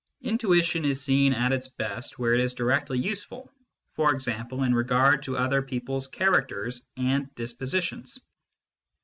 Intuition 0.23 0.83
is 0.83 0.99
seen 0.99 1.31
at 1.31 1.51
its 1.51 1.67
best 1.67 2.17
where 2.17 2.33
it 2.33 2.39
is 2.39 2.55
directly 2.55 2.97
useful, 2.97 3.51
for 3.93 4.11
example 4.11 4.63
in 4.63 4.73
regard 4.73 5.21
to 5.21 5.37
other 5.37 5.61
people 5.61 5.97
s 5.97 6.07
characters 6.07 6.83
and 6.97 7.29
dispositions. 7.35 8.19